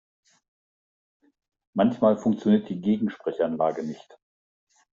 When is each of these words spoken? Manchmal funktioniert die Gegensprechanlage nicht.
Manchmal 1.75 2.17
funktioniert 2.17 2.67
die 2.69 2.81
Gegensprechanlage 2.81 3.83
nicht. 3.83 4.17